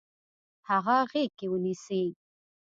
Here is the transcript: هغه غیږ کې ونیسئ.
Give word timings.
هغه 0.69 0.97
غیږ 1.11 1.29
کې 1.37 1.45
ونیسئ. 1.51 2.05